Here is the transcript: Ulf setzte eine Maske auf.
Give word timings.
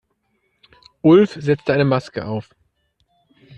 Ulf 1.03 1.37
setzte 1.39 1.73
eine 1.73 1.85
Maske 1.85 2.25
auf. 2.25 2.49